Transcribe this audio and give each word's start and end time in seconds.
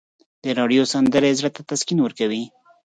د 0.43 0.45
راډیو 0.59 0.83
سندرې 0.93 1.31
زړه 1.39 1.49
ته 1.55 1.61
تسکین 1.69 1.99
ورکوي. 2.01 2.43